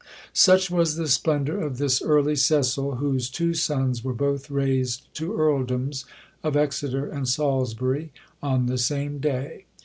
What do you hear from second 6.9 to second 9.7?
and Salisbury on the same day.